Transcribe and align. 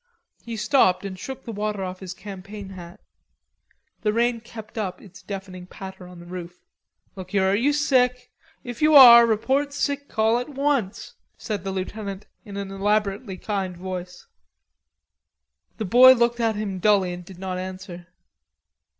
He 0.43 0.55
stopped 0.57 1.05
and 1.05 1.19
shook 1.19 1.43
the 1.45 1.51
water 1.51 1.83
off 1.83 1.99
his 1.99 2.15
Campaign 2.15 2.69
hat. 2.69 3.01
The 4.01 4.11
rain 4.11 4.39
kept 4.41 4.75
up 4.75 4.99
its 4.99 5.21
deafening 5.21 5.67
patter 5.67 6.07
on 6.07 6.19
the 6.19 6.25
roof. 6.25 6.63
"Look 7.15 7.29
here, 7.29 7.45
are 7.47 7.55
you 7.55 7.71
sick? 7.71 8.31
If 8.63 8.81
you 8.81 8.95
are, 8.95 9.27
report 9.27 9.73
sick 9.73 10.09
call 10.09 10.39
at 10.39 10.49
once," 10.49 11.13
said 11.37 11.63
the 11.63 11.71
lieutenant 11.71 12.25
in 12.43 12.57
an 12.57 12.71
elaborately 12.71 13.37
kind 13.37 13.77
voice. 13.77 14.25
The 15.77 15.85
boy 15.85 16.13
looked 16.15 16.39
at 16.39 16.55
him 16.55 16.79
dully 16.79 17.13
and 17.13 17.23
did 17.23 17.37
not 17.37 17.59
answer. 17.59 18.07